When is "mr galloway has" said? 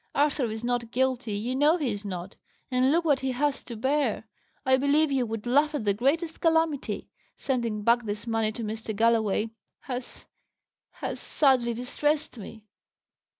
8.63-10.25